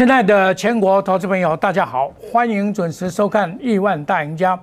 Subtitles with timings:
[0.00, 4.56] 亲爱的全国投资朋友，大家好，欢迎准时收看《亿万大赢家》，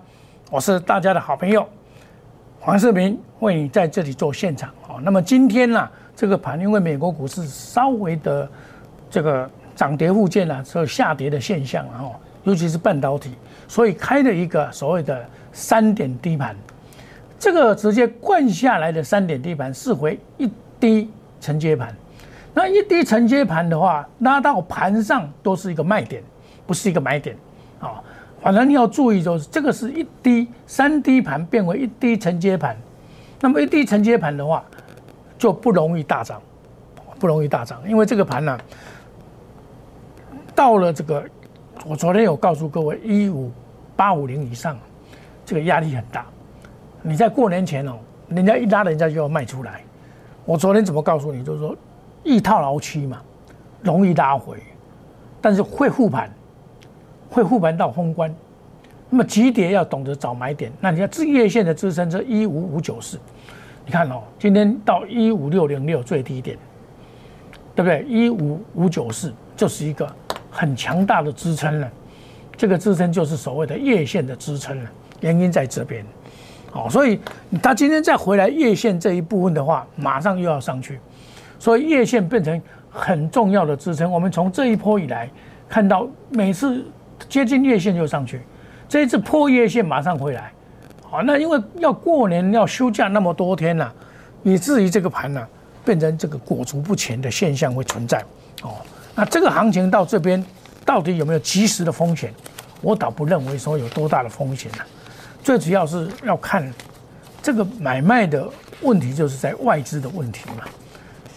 [0.49, 1.63] 我是大家的好朋友
[2.59, 4.71] 黄世明，为你在这里做现场。
[4.81, 8.49] 好，那么今天呢，这个盘因为美国股市稍微的
[9.11, 12.09] 这个涨跌互见啊，有下跌的现象啊，
[12.43, 13.35] 尤其是半导体，
[13.67, 16.55] 所以开了一个所谓的三点低盘，
[17.37, 21.95] 这个直接灌下来的三点低盘视为一低承接盘。
[22.57, 26.23] 那一低承接盘的话，拉到盘上都是一个卖点，
[26.65, 27.37] 不是一个买点，
[27.79, 28.01] 啊，
[28.41, 32.75] 反正你要注意，就是这个是一低三低盘变为一低承接盘，
[33.39, 34.63] 那么一低承接盘的话，
[35.37, 36.41] 就不容易大涨，
[37.19, 38.57] 不容易大涨，因为这个盘呢，
[40.55, 41.23] 到了这个，
[41.85, 43.51] 我昨天有告诉各位，一五
[43.95, 44.75] 八五零以上，
[45.45, 46.25] 这个压力很大，
[47.03, 49.83] 你在过年前哦，人家一拉，人家就要卖出来，
[50.43, 51.77] 我昨天怎么告诉你，就是说。
[52.23, 53.21] 易套牢期嘛，
[53.81, 54.57] 容易拉回，
[55.41, 56.29] 但是会护盘，
[57.29, 58.33] 会护盘到封关。
[59.09, 60.71] 那么急跌要懂得找买点。
[60.81, 63.17] 那你看日月线的支撑是一五五九四，
[63.85, 66.57] 你看哦，今天到一五六零六最低点，
[67.73, 68.03] 对不对？
[68.03, 70.13] 一五五九四就是一个
[70.51, 71.89] 很强大的支撑了。
[72.57, 76.05] 这个支撑就是所谓的月线的支撑了，原因在这边。
[76.69, 77.17] 好，所以
[77.63, 80.99] 它今天再回来月线这一部分的话，马上又要上去。
[81.59, 84.11] 所以月线变成很重要的支撑。
[84.11, 85.29] 我们从这一波以来
[85.67, 86.85] 看到，每次
[87.27, 88.41] 接近月线就上去，
[88.87, 90.51] 这一次破月线马上回来。
[91.03, 93.93] 好，那因为要过年要休假那么多天了，
[94.43, 95.47] 以至于这个盘呢
[95.85, 98.23] 变成这个裹足不前的现象会存在。
[98.63, 98.75] 哦，
[99.15, 100.43] 那这个行情到这边
[100.85, 102.33] 到底有没有及时的风险？
[102.81, 104.77] 我倒不认为说有多大的风险呢。
[105.41, 106.71] 最主要是要看
[107.41, 108.47] 这个买卖的
[108.81, 110.65] 问题，就是在外资的问题嘛。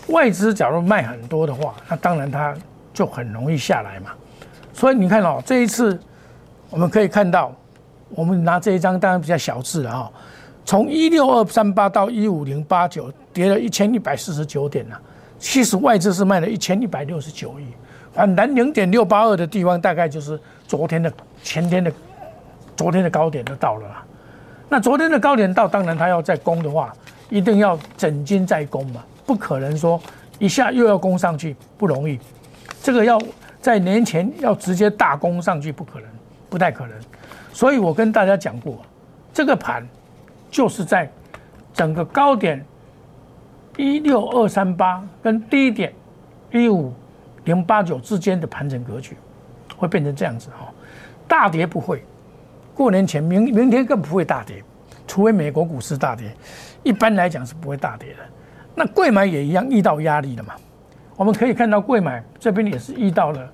[0.09, 2.55] 外资假如卖很多的话，那当然它
[2.93, 4.11] 就很容易下来嘛。
[4.73, 5.99] 所以你看哦，这一次
[6.71, 7.53] 我们可以看到，
[8.11, 10.11] 我们拿这一张当然比较小字了哈。
[10.65, 15.01] 从一六二三八到一五零八九，跌了一千一百四十九点了。
[15.39, 17.65] 其实外资是卖了一千一百六十九亿，
[18.13, 21.13] 反弹零点六八二的地方，大概就是昨天的、
[21.43, 21.91] 前天的、
[22.77, 24.05] 昨天的高点都到了啦。
[24.69, 26.93] 那昨天的高点到，当然它要再攻的话，
[27.31, 29.03] 一定要整金再攻嘛。
[29.31, 30.03] 不可能说
[30.41, 32.19] 一下又要攻上去，不容易。
[32.83, 33.17] 这个要
[33.61, 36.09] 在年前要直接大攻上去，不可能，
[36.49, 36.99] 不太可能。
[37.53, 38.83] 所以我跟大家讲过，
[39.33, 39.87] 这个盘
[40.51, 41.09] 就是在
[41.73, 42.67] 整个高点
[43.77, 45.93] 一六二三八跟低点
[46.51, 46.93] 一五
[47.45, 49.17] 零八九之间的盘整格局，
[49.77, 50.67] 会变成这样子哈。
[51.29, 52.03] 大跌不会，
[52.75, 54.61] 过年前明明天更不会大跌，
[55.07, 56.35] 除非美国股市大跌，
[56.83, 58.19] 一般来讲是不会大跌的。
[58.75, 60.55] 那贵买也一样遇到压力了嘛？
[61.17, 63.47] 我们可以看到贵买这边也是遇到了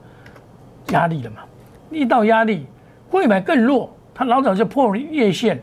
[0.88, 1.38] 压力了嘛？
[1.91, 2.65] 遇到压力，
[3.10, 5.60] 贵买更弱，它老早就破了月线，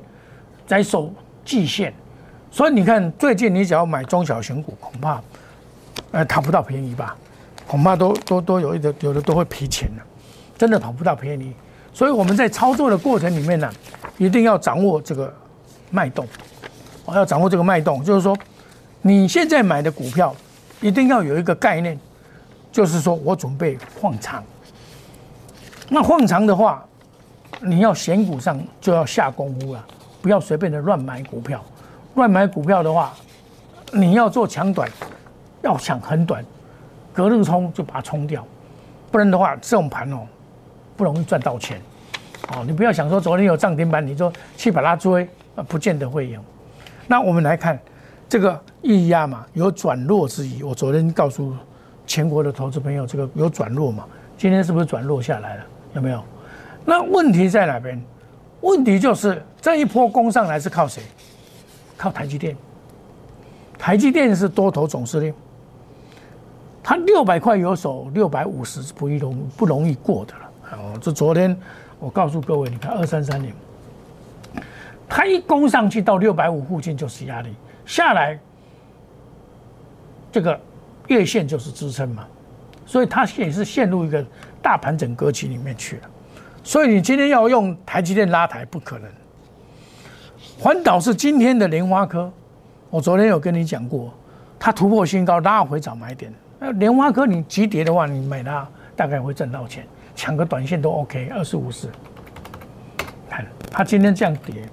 [0.68, 1.13] 在守
[1.46, 1.94] 季线，
[2.52, 5.22] 所以你看最近你只要买中小型股，恐怕
[6.12, 7.16] 呃讨不到便宜吧？
[7.66, 10.02] 恐怕都都都有一的有的都会赔钱的，
[10.58, 11.53] 真的讨不到便宜。
[11.94, 13.72] 所以我们在操作的过程里面呢，
[14.18, 15.34] 一定要掌握这个
[15.90, 16.28] 脉动，
[17.06, 18.38] 我要掌握这个脉动，就是说。
[19.06, 20.34] 你现在买的股票，
[20.80, 22.00] 一定要有一个概念，
[22.72, 24.41] 就是说我准备放长。
[25.90, 26.86] 那放长的话，
[27.59, 29.86] 你要选股上就要下功夫了，
[30.22, 31.62] 不要随便的乱买股票。
[32.16, 33.13] 乱买股票的话，
[33.92, 34.90] 你要做强短，
[35.62, 36.42] 要抢很短，
[37.12, 38.47] 隔日冲就把它冲掉，
[39.12, 40.25] 不然的话，这种盘哦，
[40.96, 41.78] 不容易赚到钱。
[42.56, 45.28] 哦，你不要想说昨天有涨停板，你就去把它追，
[45.58, 46.40] 啊，不见得会赢。
[47.06, 47.78] 那我们来看。
[48.34, 50.64] 这个溢压嘛，有转弱之意。
[50.64, 51.56] 我昨天告诉
[52.08, 54.08] 全国的投资朋友，这个有转弱嘛？
[54.40, 55.64] 今天是不是转弱下来了？
[55.94, 56.20] 有没有？
[56.84, 58.04] 那问题在哪边？
[58.62, 61.04] 问题就是这一波攻上来是靠谁？
[61.96, 62.57] 靠台积电。
[63.78, 65.31] 台积电是多头总司令，
[66.81, 70.80] 它六百块有手，六百五十是不易容不容易过的了。
[70.80, 71.56] 哦，这昨天
[72.00, 73.54] 我告诉各位，你看二三三零，
[75.07, 77.54] 它一攻上去到六百五附近就是压力。
[77.85, 78.39] 下来，
[80.31, 80.59] 这个
[81.07, 82.25] 月线就是支撑嘛，
[82.85, 84.25] 所以它也是陷入一个
[84.62, 86.03] 大盘整格局里面去了。
[86.63, 89.09] 所以你今天要用台积电拉抬不可能。
[90.59, 92.31] 环岛是今天的莲花科，
[92.89, 94.13] 我昨天有跟你讲过，
[94.57, 96.33] 它突破新高拉回找买点。
[96.59, 98.65] 那莲花科你急跌的话，你买它
[98.95, 99.85] 大概会挣到钱，
[100.15, 101.27] 抢个短线都 OK。
[101.35, 101.89] 二十五四，
[103.30, 104.63] 看它今天这样跌。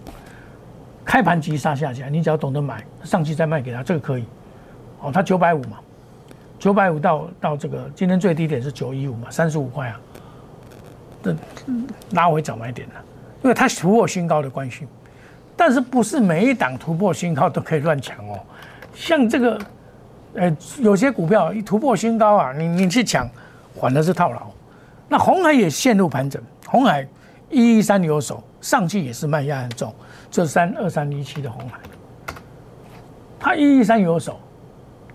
[1.10, 4.24] 开盘急杀下去，你只要懂得买，上去再卖给他，这个可以。
[5.00, 5.80] 哦，它九百五嘛，
[6.56, 10.00] 九百五到到这个今天最低点是九一五嘛，三十五块啊，
[11.20, 11.34] 这
[12.12, 12.94] 拉回早买点了，
[13.42, 14.86] 因为它突破新高的关系。
[15.56, 18.38] 但是不是每一档突破新高都可以乱抢哦？
[18.94, 19.60] 像这个，
[20.34, 23.28] 呃，有些股票一突破新高啊，你你去抢，
[23.80, 24.42] 反而是套牢。
[25.08, 27.04] 那红海也陷入盘整，红海
[27.50, 29.94] 一一三有手，上去也是卖压很重，
[30.30, 31.80] 这三二三一七的红海，
[33.38, 34.38] 它一一三有手，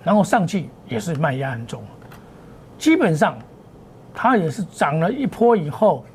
[0.04, 1.82] 然后上去也是卖压很重，
[2.78, 3.38] 基本上
[4.14, 6.06] 它也是涨了一波以后，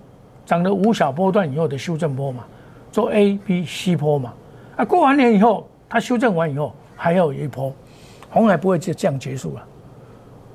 [0.46, 2.44] 涨了五小波段以后的修正波嘛。
[2.92, 4.34] 做 A、B、C 波嘛，
[4.76, 7.72] 啊，过完年以后，它修正完以后，还要有一波，
[8.28, 9.64] 红海不会就这样结束了。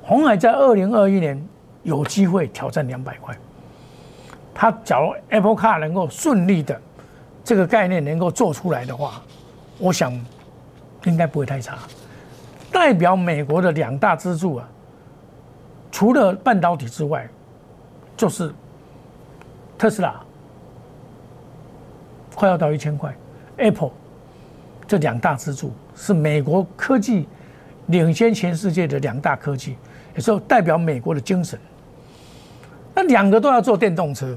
[0.02, 1.42] 红海在二零二一年
[1.84, 3.34] 有机会挑战两百块，
[4.56, 6.80] 它假如 Apple Car 能够顺利的
[7.44, 9.22] 这个概念能够做出来的话，
[9.78, 10.12] 我想
[11.04, 11.78] 应该不会太差。
[12.72, 14.68] 代表美国的两大支柱啊，
[15.92, 17.28] 除了半导体之外，
[18.16, 18.54] 就是
[19.78, 20.16] 特斯拉。
[22.34, 23.13] 快要到一千块
[23.58, 23.92] ，Apple
[24.88, 27.28] 这两大支柱是美国科技
[27.88, 29.78] 领先全世界的两大科技，
[30.16, 31.60] 也是代表美国的精神。
[32.96, 34.36] 那两个都要做电动车，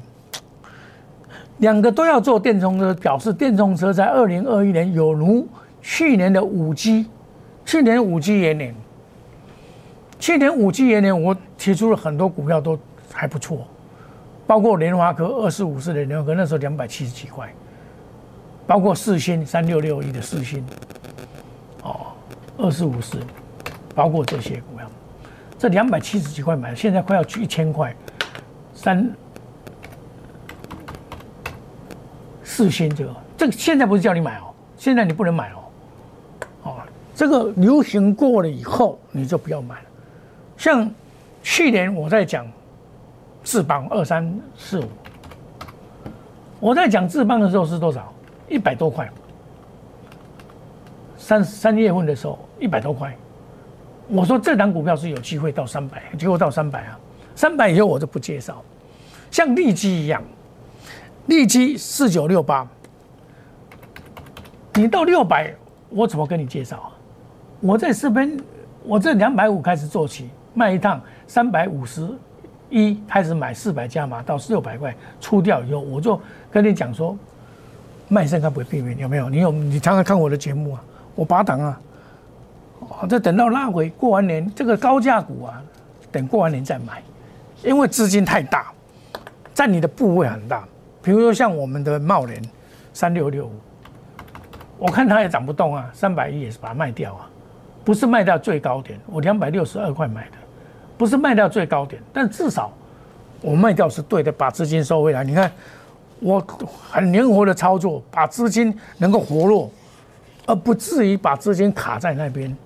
[1.58, 5.46] 两个都要做电动车，表示电动车在二零二一年有如
[5.80, 7.06] 去年的五 G，
[7.64, 8.74] 去年五 G 元年，
[10.18, 12.78] 去年五 G 元年我提出了很多股票都
[13.12, 13.66] 还不错，
[14.46, 17.48] 包括联华科二四五四的联华科那时候两百七十几块。
[18.66, 20.62] 包括四星三六六一的四星，
[21.82, 22.08] 哦，
[22.58, 23.16] 二四五四，
[23.94, 24.86] 包括这些股票，
[25.58, 27.96] 这两百七十几块买，现在快要去一千块，
[28.80, 29.10] 三
[32.44, 35.58] 四星这个，这个现在不是叫你买哦，现在你不能买哦，
[36.62, 36.76] 哦，
[37.12, 39.88] 这个流行过了以后你就不要买了。
[40.56, 40.88] 像
[41.42, 42.46] 去年我在讲
[43.42, 44.88] 智邦二三四五，
[46.60, 48.12] 我在讲智邦的时候是多少？
[48.48, 49.10] 一百多块，
[51.16, 53.12] 三三月份的时候一百多块，
[54.06, 56.98] 我说这档股票是有机会到三百，结果到三百啊，
[57.38, 58.60] 三百以后我就不介绍。
[59.30, 60.20] 像利基一样，
[61.26, 62.66] 利基四九六八，
[64.74, 65.54] 你到六百，
[65.88, 66.90] 我怎么跟你介绍啊？
[67.60, 68.36] 我在四边，
[68.82, 72.08] 我这两百五开始做起，卖一趟三百五十
[72.70, 76.20] 一，开始买四百加码到六百块出掉以后，我就
[76.50, 77.16] 跟你讲说。
[78.10, 79.28] 卖身该不会避免有没有？
[79.28, 80.82] 你有你常常看我的节目啊，
[81.14, 81.80] 我拔档啊，
[82.80, 85.62] 哦，再等到拉回过完年这个高价股啊，
[86.10, 87.02] 等过完年再买，
[87.62, 88.72] 因为资金太大，
[89.54, 90.66] 占你的部位很大。
[91.02, 92.42] 比如说像我们的茂联
[92.92, 93.52] 三六六五，
[94.78, 97.30] 我看它也涨不动啊，三百亿也是把它卖掉啊，
[97.84, 100.36] 不是卖到最高点，我两百六十二块买的，
[100.96, 102.72] 不是卖到最高点，但至少
[103.40, 105.24] 我卖掉是对的，把资金收回来。
[105.24, 105.50] 你看。
[106.20, 106.44] 我
[106.90, 109.70] 很灵活的操作，把资金能够活络，
[110.46, 112.56] 而不至于把资金卡在那边。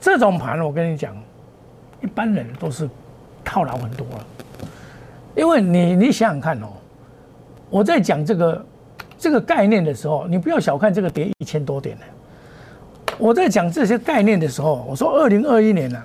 [0.00, 1.12] 这种盘，我跟你讲，
[2.00, 2.88] 一般人都是
[3.44, 4.26] 套牢很多了。
[5.36, 6.68] 因为你，你想想看哦，
[7.68, 8.66] 我在讲这个
[9.18, 12.04] 这个概念的时候，你不要小看这个跌一千多点的。
[13.18, 16.02] 我在讲这些概念的时候，我说二零二一年呢，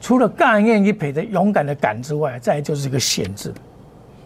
[0.00, 3.52] 除了干愿一赔的勇敢的敢之外，再就是一个险字。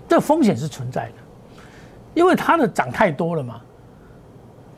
[0.08, 1.14] 这风险是存在的，
[2.12, 3.60] 因为它的涨太多了嘛，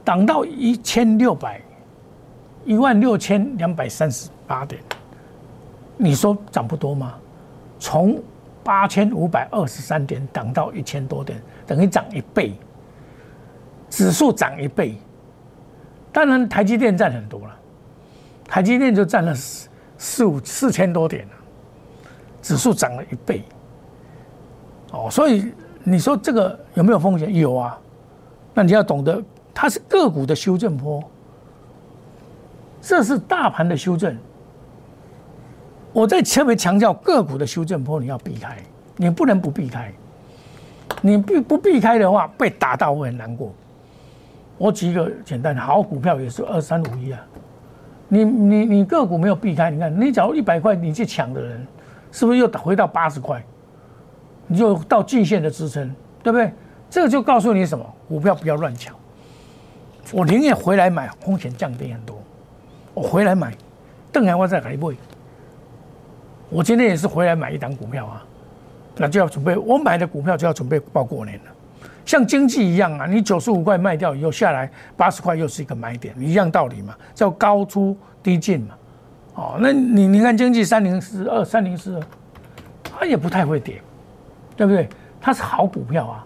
[0.04, 1.60] 涨到一千六百
[2.64, 4.80] 一万六千两百三十八点，
[5.96, 7.14] 你说涨不多吗？
[7.78, 8.22] 从
[8.64, 12.54] 八千五百二十三点涨到一千多点，等于涨一倍，
[13.90, 14.96] 指数涨一倍，
[16.12, 17.56] 当然台积电占很多了，
[18.48, 21.32] 台积电就占了四四五四千多点了，
[22.40, 23.44] 指数涨了一倍。
[24.92, 25.52] 哦，所以
[25.84, 27.34] 你说这个有没有风险？
[27.34, 27.78] 有啊，
[28.54, 29.22] 那你要懂得，
[29.54, 31.02] 它是个股的修正波，
[32.80, 34.16] 这是大盘的修正。
[35.96, 38.58] 我在特别强调个股的修正波，你要避开，
[38.98, 39.90] 你不能不避开。
[41.00, 43.50] 你避不避开的话，被打到会很难过。
[44.58, 47.20] 我举一个简单的，好股票也是二三五一啊，
[48.08, 51.66] 你你你个股没有避开，你看你假如一百块你去抢的人，
[52.12, 53.42] 是不是又回到八十块？
[54.46, 55.90] 你就到季线的支撑，
[56.22, 56.52] 对不对？
[56.90, 57.86] 这个就告诉你什么？
[58.06, 58.94] 股票不要乱抢。
[60.12, 62.22] 我宁愿回来买，风险降低很多。
[62.92, 63.54] 我回来买，
[64.12, 64.94] 邓海我再来买。
[66.48, 68.24] 我今天也是回来买一档股票啊，
[68.96, 71.44] 那就要准备，我买的股票就要准备报过年了。
[72.04, 78.74] 像经济一样啊，你九十五块卖掉以后下来八十块又是一个买点，一样道理嘛，叫高出低进嘛。
[79.34, 82.02] 哦，那你你看经济三零四二三零四二，
[82.84, 83.82] 它也不太会跌，
[84.56, 84.88] 对不对？
[85.20, 86.24] 它是好股票啊，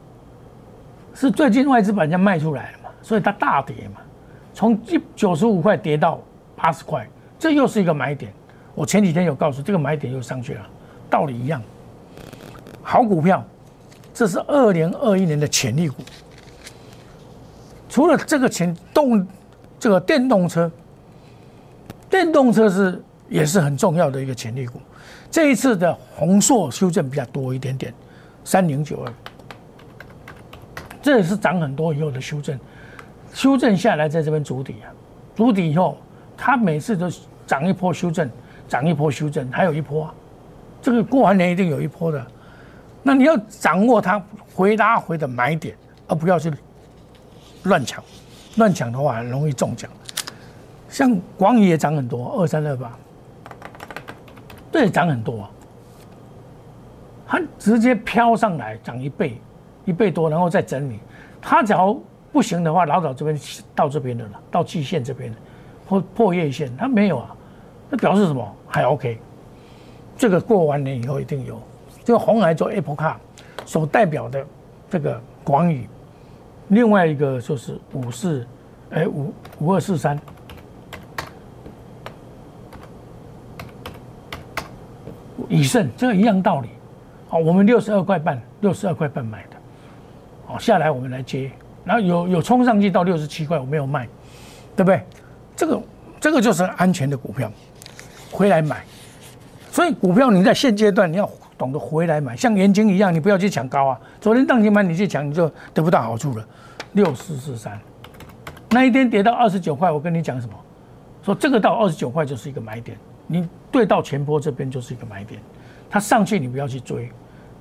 [1.15, 4.03] 是最近外资把人家卖出来了嘛，所以它大跌嘛，
[4.53, 6.21] 从一九十五块跌到
[6.55, 7.09] 八十块，
[7.39, 8.31] 这又是一个买点。
[8.81, 10.67] 我前几天有告诉这个买点又上去了，
[11.11, 11.63] 道理一样。
[12.83, 13.45] 好股票，
[14.15, 15.97] 这是二零二一年的潜力股。
[17.91, 19.29] 除了这个潜动，
[19.79, 20.73] 这个电动车，
[22.09, 24.81] 电动车是也是很重要的一个潜力股。
[25.31, 27.93] 这一次的红硕修正比较多一点点，
[28.47, 29.13] 三零九二，
[31.03, 32.59] 这也是涨很多以后的修正，
[33.35, 34.89] 修正下来在这边筑底啊，
[35.37, 35.99] 筑底以后，
[36.35, 37.11] 它每次都
[37.47, 38.27] 涨一波修正，
[38.71, 40.15] 涨一波修正，还有一波，啊
[40.81, 42.27] 这个过完年一定有一波的。
[43.03, 44.23] 那你要掌握它
[44.55, 45.77] 回拉回的买点，
[46.09, 46.51] 而不要去。
[47.65, 48.03] 乱抢，
[48.57, 49.91] 乱抢的话很容易中奖。
[50.89, 52.91] 像广宇也涨很多，二三二八，
[54.73, 55.43] 对，涨很多。
[55.43, 55.51] 啊
[57.27, 59.39] 它直接飘上来涨一倍，
[59.85, 60.99] 一倍多，然后再整理。
[61.41, 61.95] 它只要
[62.33, 63.39] 不行的话，老早这边
[63.75, 65.31] 到这边的了，到季线这边，
[65.87, 67.37] 破破月线，它没有啊，
[67.91, 68.57] 那表示什么？
[68.67, 69.19] 还 OK。
[70.17, 71.61] 这个过完年以后一定有。
[72.05, 73.17] 这个红海做 Apple Car
[73.67, 74.47] 所代表的
[74.89, 75.89] 这个广宇。
[76.69, 78.47] 另外一个就是五四，
[78.91, 80.17] 哎五五二四三，
[85.49, 86.69] 以盛这个一样道理，
[87.29, 89.57] 好，我们六十二块半，六十二块半买的，
[90.47, 91.51] 好下来我们来接，
[91.85, 94.07] 然后有有冲上去到六十七块，我没有卖，
[94.77, 95.03] 对不对？
[95.57, 95.83] 这个
[96.21, 97.51] 这个就是安全的股票，
[98.41, 98.83] 回来买，
[99.71, 101.29] 所以股票你在现阶段你要
[101.59, 106.47] 懂得回来买，像元晶一样，你不要去抢高啊，昨天当天买你去抢，你就得不到好处了。
[106.93, 107.79] 六四四三，
[108.71, 110.55] 那一天跌到二十九块，我跟你讲什么？
[111.23, 115.39] 说这个到二十九块就是一个买点，你对到前波这边就是一个买点，
[115.91, 117.13] 它上去你不要去追，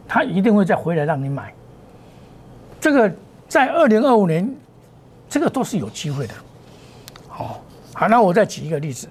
[0.07, 1.53] 它一定会再回来让你买。
[2.79, 3.13] 这个
[3.49, 4.49] 在二零二五年，
[5.27, 6.33] 这个都是有机会的。
[7.27, 7.59] 好，
[7.93, 9.09] 好，那我再举一个例子，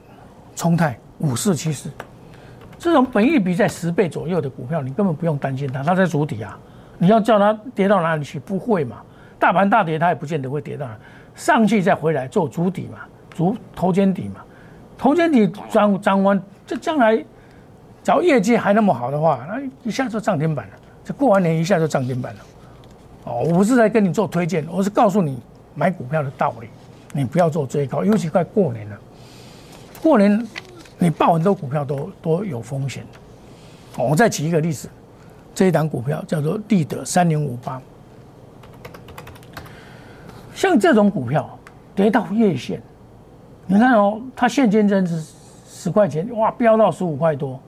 [0.57, 1.91] 冲泰五四七四，
[2.79, 6.59] 这种本益比在十倍左右的股票，你根本不用担心它，它在主底啊，
[6.99, 8.39] 你要叫它跌到哪里去？
[8.39, 8.99] 不会嘛。
[9.39, 10.97] 大盘大跌，它也不见得会跌到哪
[11.35, 12.99] 上去再回来做主底嘛，
[13.31, 14.41] 主头肩底嘛，
[14.97, 20.73] 头肩底涨涨完，这将来只要业绩还那么好的话，那一下就涨停板了。
[21.05, 22.41] 这过完年一下就涨停板了。
[23.25, 25.41] 哦，我不是在跟你做推荐，我是告诉你
[25.75, 26.69] 买股票的道理，
[27.13, 28.99] 你不要做追高，尤其快过年了。
[30.03, 30.47] 过年
[30.99, 33.05] 你报很多股票都都有风险。
[33.97, 34.89] 我再举一个例子，
[35.55, 37.81] 这一档股票叫做立德三零五八。
[40.55, 41.49] 像这种股票
[41.95, 42.83] 跌到月线，
[43.67, 45.23] 你看哦，它现金增值
[45.69, 47.61] 十块钱，哇，飙到十五块多，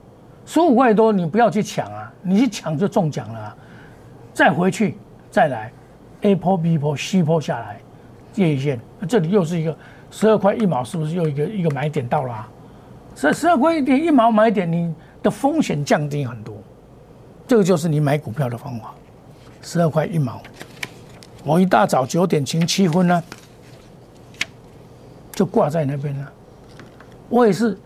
[0.45, 3.55] 十五块多你不要去抢啊，你去抢就中奖了，
[4.33, 4.97] 再回去
[5.29, 5.71] 再来
[6.21, 7.79] ，A 波 B 波 C 波下来，
[8.35, 9.73] 月线，这里又是一个
[10.09, 12.47] 十二块一毛，是不是又一个一个买点到了？
[13.15, 16.55] 十十二块一点一毛买点，你的风险降低很多，
[17.47, 18.93] 这个就是你买股票的方法，
[19.61, 20.41] 十二块一毛。
[21.43, 23.23] 我一大早九点前七分呢，
[25.31, 26.31] 就挂在那边了。
[27.29, 27.77] 我也是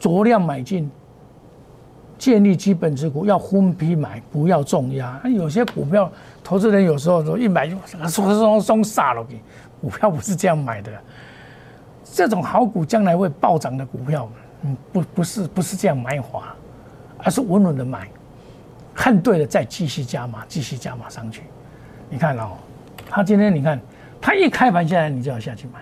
[0.00, 0.90] 酌量买进，
[2.18, 5.20] 建立基本持股，要分批买，不要重压。
[5.24, 6.10] 有些股票，
[6.44, 7.76] 投资人有时候说一买就
[8.08, 9.40] 松松松杀了给，
[9.80, 10.92] 股票不是这样买的。
[12.04, 14.28] 这种好股将来会暴涨的股票，
[14.92, 16.54] 不不是不是这样买法，
[17.18, 18.08] 而是稳稳的买，
[18.94, 21.42] 看对了再继续加码，继续加码上去。
[22.08, 22.52] 你看哦。
[23.08, 23.80] 他今天你看，
[24.20, 25.78] 他一开盘下来，你就要下去买。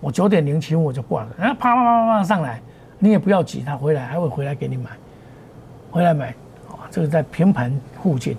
[0.00, 2.60] 我九点零七我就挂了，然后啪啪啪啪上来，
[2.98, 4.90] 你也不要急，他回来还会回来给你买，
[5.92, 6.30] 回来买。
[6.68, 8.36] 啊，这个在平盘附近。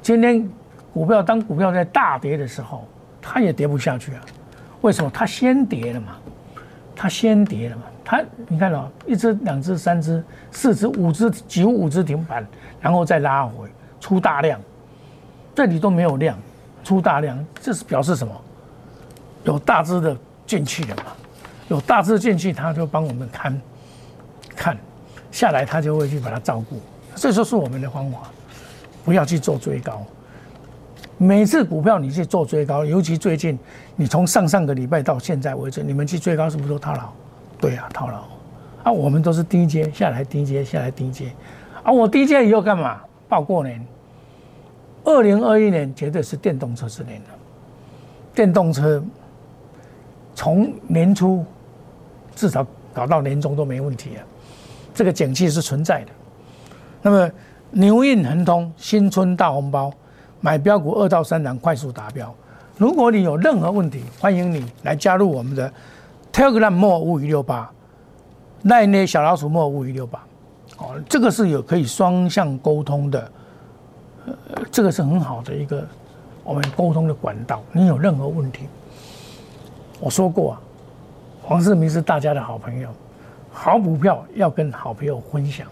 [0.00, 0.48] 今天
[0.94, 2.88] 股票当股票在大跌的时候，
[3.20, 4.20] 它也跌不下去啊。
[4.80, 5.10] 为什么？
[5.12, 6.16] 它先跌了嘛，
[6.96, 7.82] 它先跌了嘛。
[8.10, 12.46] 它你看哦一只、两只、三只、四只、五只，几乎五只停板，
[12.80, 13.68] 然后再拉回
[14.00, 14.58] 出大量，
[15.54, 16.34] 这里都没有量。
[16.82, 18.34] 出大量，这是表示什么？
[19.44, 21.02] 有大只的进去了嘛？
[21.68, 23.60] 有大只进去，他就帮我们看，
[24.56, 24.74] 看
[25.30, 26.80] 下来，他就会去把它照顾。
[27.14, 28.20] 这就是我们的方法，
[29.04, 30.02] 不要去做追高。
[31.18, 33.58] 每次股票你去做追高，尤其最近，
[33.96, 37.12] 你从上上个礼拜到现在为止，你们去追高是不是都套牢？
[37.60, 38.22] 对呀，套牢。
[38.84, 41.32] 啊，我们都是低阶下来，低阶下来，低阶。
[41.82, 43.00] 啊，我低阶以后干嘛？
[43.28, 43.84] 报过年。
[45.04, 47.26] 二零二一年绝对是电动车之年了。
[48.34, 49.02] 电动车
[50.34, 51.44] 从年初
[52.36, 54.22] 至少搞到年终都没问题啊。
[54.94, 56.10] 这个景气是存在的。
[57.02, 57.30] 那么
[57.70, 59.92] 牛运恒通新春大红包，
[60.40, 62.32] 买标股二到三档快速达标。
[62.76, 65.72] 如果你有任何问题，欢迎你来加入我们的
[66.38, 67.68] Telegram 莫五一六八，
[68.62, 70.24] 奈内小老鼠莫五一六八。
[70.76, 73.32] 哦，这个是有可以双向沟通的，
[74.24, 74.34] 呃，
[74.70, 75.84] 这个是很好的一个
[76.44, 77.60] 我们沟通的管道。
[77.72, 78.68] 你有任何问题，
[79.98, 80.62] 我说过啊，
[81.42, 82.88] 黄世明是大家的好朋友，
[83.50, 85.66] 好股票要跟好朋友分享。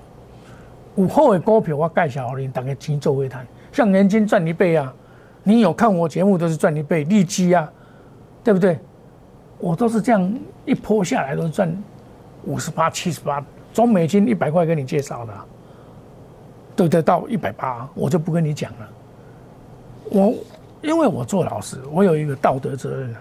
[0.96, 4.92] 午后的股票我介绍给你，大家请做会谈，像年金赚一倍啊，
[5.44, 7.70] 你有看我节目都是赚一倍，利基啊，
[8.42, 8.76] 对不对？
[9.58, 10.34] 我都是这样
[10.64, 11.70] 一波下来都赚
[12.44, 13.44] 五十八、七十八。
[13.72, 15.32] 中美金一百块给你介绍的，
[16.74, 18.88] 对得到一百八，我就不跟你讲了。
[20.10, 20.34] 我
[20.80, 23.20] 因为我做老师，我有一个道德责任啊。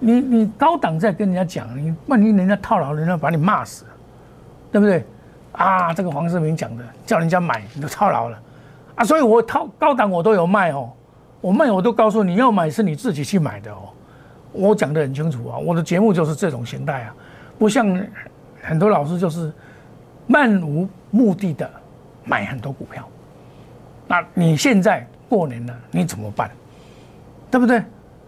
[0.00, 3.84] 你你高档在跟人家讲，你万一人家套牢，人家把你骂死，
[4.72, 5.04] 对不对？
[5.52, 8.38] 啊，这个黄世明讲的，叫人家买，你都套牢了
[8.94, 9.04] 啊。
[9.04, 10.90] 所以我套高档我都有卖哦，
[11.40, 13.88] 我卖我都告诉你要买是你自己去买的哦。
[14.52, 17.14] 我讲的很清楚啊，我的节目就是这种形态啊。
[17.58, 17.86] 不像
[18.62, 19.52] 很多老师就是
[20.26, 21.70] 漫无目的的
[22.24, 23.08] 买很多股票，
[24.06, 26.50] 那你现在过年了，你怎么办？
[27.50, 27.82] 对不对？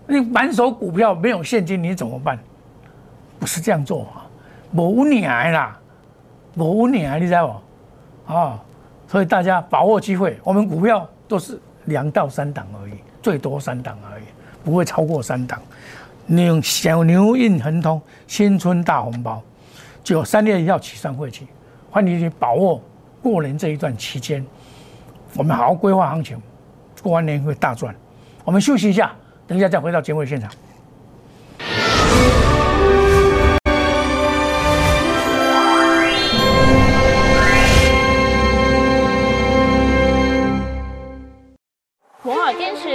[0.07, 2.39] 你满手股票没有现金，你怎么办？
[3.39, 4.27] 不是这样做啊，
[4.73, 5.79] 无年啦，
[6.57, 7.63] 无年，你知道
[8.27, 8.33] 不？
[8.33, 8.61] 啊，
[9.09, 14.25] 所以大家把握机会，我们股票都是两到三档而已，最多三档而已，
[14.65, 15.61] 不会超过三档。
[16.27, 19.43] 牛小牛运恒通新春大红包，
[20.05, 21.47] 就三月一号起算会期，
[21.91, 22.81] 欢迎你把握
[23.21, 24.45] 过年这一段期间，
[25.37, 26.41] 我们好好规划行情，
[27.03, 27.95] 过完年会大赚。
[28.45, 29.13] 我们休息一下，
[29.47, 30.51] 等一下再回到节目现场。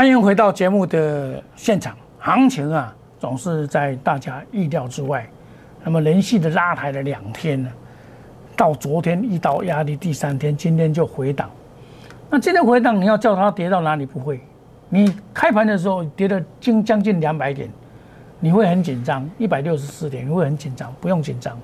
[0.00, 1.94] 欢迎回到节目的现场。
[2.18, 5.28] 行情啊，总是在大家意料之外。
[5.84, 7.70] 那么连续的拉抬了两天呢，
[8.56, 11.50] 到昨天遇到压力，第三天今天就回档。
[12.30, 14.06] 那今天回档，你要叫它跌到哪里？
[14.06, 14.40] 不会。
[14.88, 17.68] 你开盘的时候跌了近将近两百点，
[18.38, 19.28] 你会很紧张。
[19.36, 20.90] 一百六十四点，你会很紧张。
[20.98, 21.58] 不用紧张，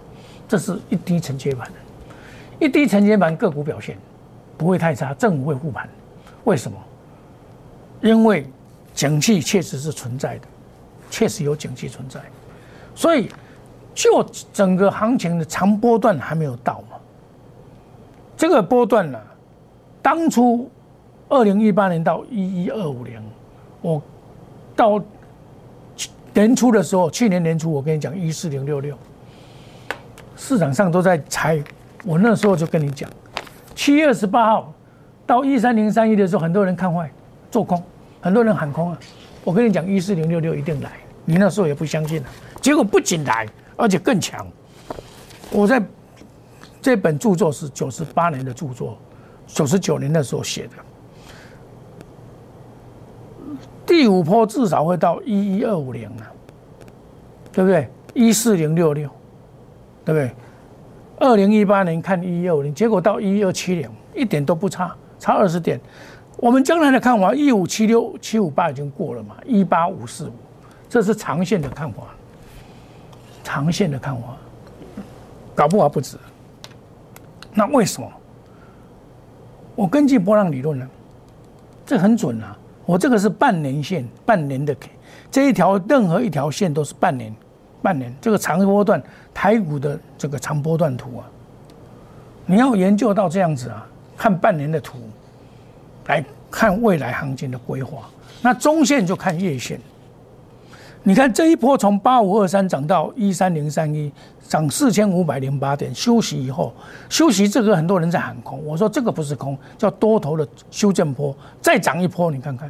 [0.47, 1.67] 这是一低承接盘，
[2.59, 3.97] 一低承接盘个股表现
[4.59, 5.89] 不会太差，正午会护盘。
[6.45, 6.77] 为什么？
[8.01, 8.47] 因为
[8.95, 10.43] 景气确实是存在的，
[11.11, 12.21] 确实有景气存在，
[12.95, 13.31] 所以
[13.95, 16.97] 就整个行情的长波段还没有到嘛。
[18.37, 19.19] 这个波段呢，
[20.03, 20.71] 当初
[21.29, 23.23] 二零一八年到一一二五年，
[23.81, 24.01] 我
[24.75, 25.03] 到
[26.35, 28.97] 年初的时候，去年年初我跟你讲一四零六六，
[30.37, 31.63] 市场上都在猜，
[32.05, 33.11] 我那时候就跟你讲，
[33.75, 34.73] 七月二十八号
[35.27, 37.11] 到一三零三一的时候，很多人看坏。
[37.51, 37.83] 做空，
[38.21, 38.99] 很多人喊空啊！
[39.45, 40.93] 我跟你讲，一四零六六一定来，
[41.25, 42.27] 你那时候也不相信啊。
[42.61, 44.47] 结果不仅来，而且更强。
[45.51, 45.81] 我在
[46.83, 48.99] 这本著作是九十八年的著作，
[49.47, 50.73] 九十九年的时候写的。
[53.87, 56.27] 第五波至少会到一一二五零啊，
[57.53, 57.89] 对不对？
[58.15, 59.09] 一四零六六，
[60.05, 60.31] 对不对？
[61.19, 65.81] 二零一八年看一一二五零，结果到一一二七零，一点都不差，差二十点。
[66.37, 69.37] 我们将来的看法，一五七六七五八已经过了嘛？
[69.45, 70.33] 一八五四五，
[70.89, 72.03] 这是长线的看法，
[73.43, 74.37] 长线的看法，
[75.55, 76.19] 搞不好不止。
[77.55, 78.11] 那为什么？
[79.75, 80.87] 我根据波浪理论呢，
[81.87, 82.57] 这很准啊！
[82.85, 84.91] 我这个是半年线，半年的 K，
[85.31, 87.35] 这一条任何一条线都是半年
[87.83, 91.25] 半年这个长波段台股的这个长波段图啊，
[92.45, 94.99] 你要研究到这样子啊，看半年的图，
[96.07, 98.09] 来看未来行情的规划。
[98.43, 99.81] 那中线就看月线。
[101.03, 104.11] 你看这一波从八五二三涨到一三零三一，
[104.49, 106.75] 涨四千五百零八点，休息以后，
[107.09, 112.69] 休息这个很多人在喊空，我说这个不是空，叫多头的修正波，再涨一波，你看看，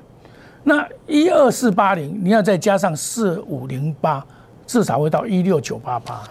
[0.64, 4.22] 那一二四八零，你要再加上四五零八，
[4.66, 6.22] 至少会到一六九八八，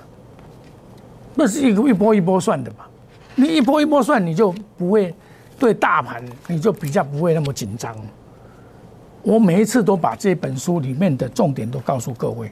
[1.34, 2.86] 那是一个一波一波算的嘛，
[3.34, 5.12] 你一波一波算，你就不会
[5.58, 7.96] 对大盘，你就比较不会那么紧张。
[9.22, 12.52] 我每一次都把这本书里面的重点都告诉各位。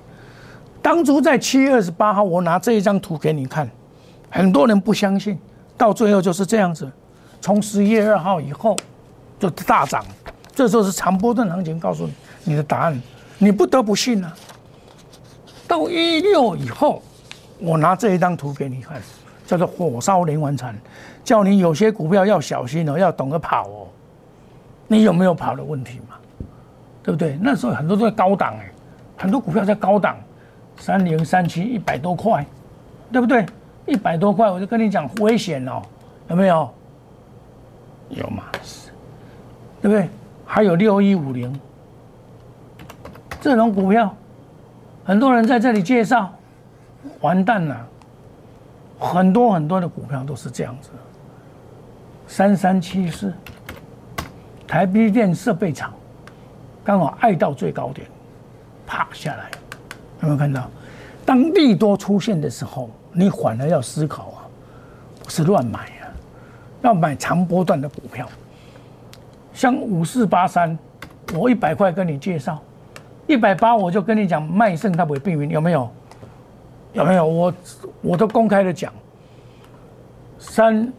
[0.82, 3.70] 当初在七月二十八号，我拿这一张图给你看，
[4.30, 5.38] 很多人不相信，
[5.78, 6.92] 到最后就是这样子。
[7.40, 8.76] 从十一月二号以后
[9.40, 10.04] 就大涨，
[10.56, 12.14] 这时候是长波段行情，告诉你
[12.46, 13.02] 你的答案，
[13.38, 14.34] 你不得不信啊。
[15.68, 17.02] 到一六以后，
[17.60, 19.02] 我拿这一张图给你看，
[19.46, 20.76] 叫做火烧连环船，
[21.24, 23.88] 叫你有些股票要小心哦，要懂得跑哦。
[24.88, 26.16] 你有没有跑的问题嘛？
[27.02, 27.38] 对不对？
[27.42, 28.72] 那时候很多都在高档哎，
[29.18, 30.18] 很多股票在高档，
[30.78, 32.46] 三零三七一百多块，
[33.12, 33.46] 对不对？
[33.86, 35.82] 一百多块，我就跟你讲危险哦，
[36.30, 36.70] 有没有？
[38.10, 38.44] 有嘛？
[39.82, 40.08] 对不对？
[40.46, 41.60] 还有六一五零
[43.42, 44.14] 这种股票，
[45.04, 46.32] 很多人在这里介绍，
[47.22, 47.88] 完蛋了。
[49.00, 50.90] 很多很多的股票都是这样子。
[52.28, 53.34] 三三七四，
[54.68, 55.94] 台积电设备厂。
[56.84, 58.06] 刚好爱到最高点，
[58.86, 59.50] 啪下来，
[60.22, 60.70] 有没有看到？
[61.26, 64.44] 当利多出现的时候，你反而要思考啊，
[65.24, 66.12] 不是乱买啊，
[66.82, 68.28] 要买长波段的股票。
[69.54, 70.78] 像五四八三，
[71.34, 72.62] 我一百块跟你介绍，
[73.28, 75.90] 一百八我就跟你讲卖肾它不会避免，有没有？
[76.92, 77.26] 有没有？
[77.26, 77.54] 我
[78.02, 78.92] 我都公开的讲，
[80.38, 80.92] 三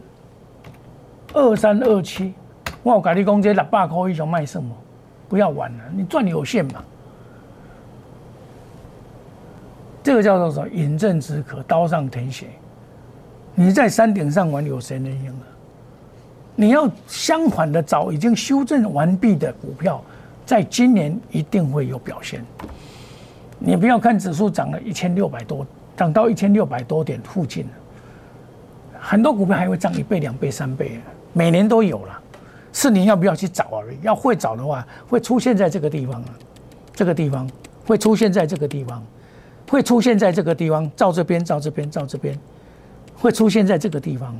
[1.35, 2.33] 二三二七，
[2.81, 4.73] 我改你讲这六百块以上卖什么？
[5.27, 6.81] 不要玩了，你赚有限嘛。
[10.01, 10.67] 这个叫做什么？
[10.69, 12.47] 饮鸩止渴，刀上舔血。
[13.53, 15.43] 你在山顶上玩，有谁能赢啊？
[16.55, 20.01] 你要相反的找已经修正完毕的股票，
[20.45, 22.45] 在今年一定会有表现。
[23.59, 25.67] 你不要看指数涨了一千六百多，
[25.97, 27.65] 涨到一千六百多点附近
[28.97, 30.99] 很多股票还会涨一倍、两倍、三倍，
[31.35, 32.21] 每年都有了。
[32.71, 33.97] 是你要不要去找而已。
[34.01, 36.29] 要会找的话，会出现在这个地方啊，
[36.93, 37.49] 这个地方
[37.85, 39.01] 会出现在这个地方，
[39.69, 42.37] 会出现在这个地方，照这边，照这边，照这边，
[43.15, 44.35] 会出现在这个地方。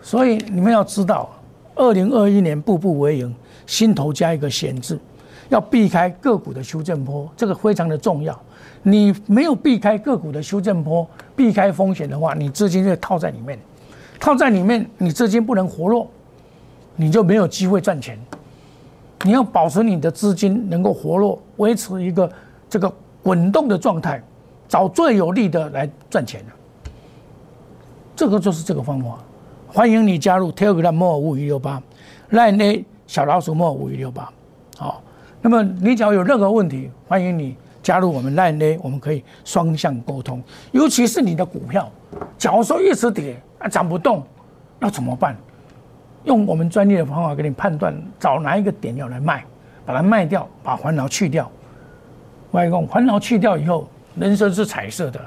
[0.00, 1.28] 所以你们要知道，
[1.74, 3.34] 二零二一年步步为营，
[3.66, 4.98] 心头加一个险字，
[5.50, 8.40] 要避开个股的修正坡，这个非常的重要。
[8.82, 11.06] 你没有避开个股的修正坡，
[11.36, 13.58] 避开风险的话，你资金就套在里面，
[14.22, 16.08] 套在里面，你资金不能活络。
[16.94, 18.16] 你就没有机会赚钱。
[19.24, 22.30] 你要保持你的资金能够活络，维持一个
[22.70, 24.22] 这个滚动的状态，
[24.68, 26.40] 找最有利的来赚钱
[28.14, 29.18] 这个就是这个方法。
[29.66, 31.82] 欢迎你加入 Telegram 莫五一六八
[32.30, 34.30] ，Line 小老鼠莫五一六八。
[34.76, 35.02] 好，
[35.40, 40.42] 那么你只要有任何问题，欢迎你加入我们 Line 我们可以双向沟通。
[40.70, 41.90] 尤其是你的股票，
[42.38, 44.24] 假如说一直跌啊涨不动，
[44.78, 45.36] 那怎么办？
[46.24, 49.44] 用我们专业的方法给你判断，找哪一个点要来卖，
[49.84, 51.50] 把它卖掉，把烦恼去掉。
[52.52, 55.20] 外公，烦恼去掉以后，人生是彩色的，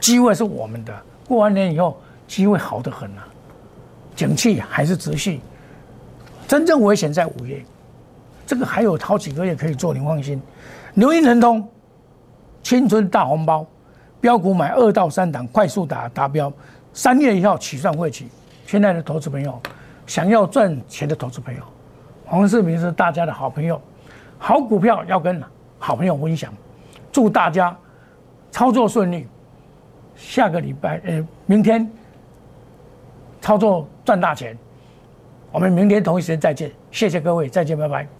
[0.00, 0.94] 机会是我们的。
[1.28, 3.28] 过完年以后，机会好得很啊，
[4.16, 5.40] 景气还是持续。
[6.48, 7.62] 真正危险在五月，
[8.46, 10.40] 这个还有好几个月可以做，您放心。
[11.00, 11.66] 牛音神通，
[12.62, 13.66] 青春大红包，
[14.20, 16.52] 标股买二到三档，快速达达标，
[16.92, 18.28] 三月一号起算会起。
[18.66, 19.58] 亲爱的投资朋友。
[20.06, 21.62] 想要赚钱的投资朋友，
[22.26, 23.80] 黄世明是大家的好朋友，
[24.38, 25.42] 好股票要跟
[25.78, 26.52] 好朋友分享，
[27.10, 27.74] 祝大家
[28.50, 29.26] 操作顺利，
[30.14, 31.90] 下个礼拜呃明天
[33.40, 34.54] 操作赚大钱，
[35.50, 38.19] 我们明天同一时间再见，谢谢各位，再见，拜拜。